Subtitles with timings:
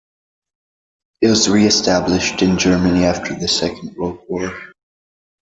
[1.21, 4.51] It was reestablished in Germany after the Second World War.